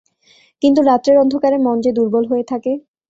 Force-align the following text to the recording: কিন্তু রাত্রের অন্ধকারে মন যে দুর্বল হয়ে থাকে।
কিন্তু 0.61 0.79
রাত্রের 0.81 1.17
অন্ধকারে 1.17 1.57
মন 1.57 1.77
যে 1.85 1.91
দুর্বল 1.97 2.23
হয়ে 2.27 2.45
থাকে। 2.51 2.71